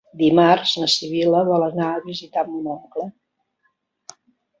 Dimarts 0.19 0.71
na 0.83 0.87
Sibil·la 0.93 1.41
vol 1.49 1.65
anar 1.65 1.89
a 1.97 1.99
visitar 2.05 2.45
mon 2.55 2.71
oncle. 2.77 3.07